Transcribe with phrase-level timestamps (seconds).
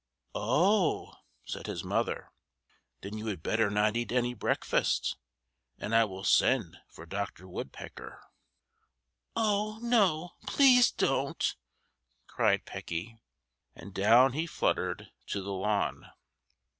[0.33, 1.15] "Oh!"
[1.45, 2.31] said his mother,
[3.01, 5.15] "then you had better not eat any breakfast,
[5.77, 8.19] and I will send for Doctor Woodpecker."
[9.35, 11.55] "Oh no, please don't!"
[12.25, 13.21] cried Pecky,
[13.75, 16.09] and down he fluttered to the lawn.